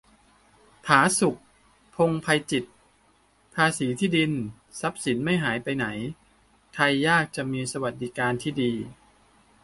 [0.85, 1.37] ผาสุก
[1.95, 2.69] พงษ์ไพจิตร:
[3.55, 4.31] ภาษีที่ดิน-
[4.79, 5.85] ทรัพย์สินไม่ไปไหน
[6.73, 8.71] ไทยยากจะมีสวัสดิการที่ดี